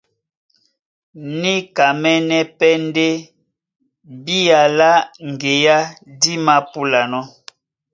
Níkamɛ́nɛ́ 1.41 2.43
pɛ́ 2.57 2.73
ndé 2.85 3.07
bía 4.23 4.61
lá 4.77 4.91
ŋgeá 5.29 5.79
dí 6.19 6.33
māpúlanɔ́. 6.45 7.23